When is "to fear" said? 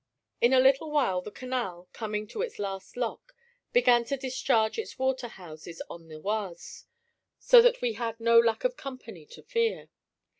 9.27-9.89